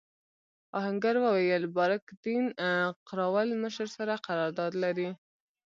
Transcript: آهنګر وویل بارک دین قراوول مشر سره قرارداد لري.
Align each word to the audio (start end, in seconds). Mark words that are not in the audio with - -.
آهنګر 0.77 1.15
وویل 1.21 1.63
بارک 1.75 2.05
دین 2.25 2.43
قراوول 3.07 3.49
مشر 3.63 3.87
سره 3.97 4.13
قرارداد 4.27 4.73
لري. 4.83 5.09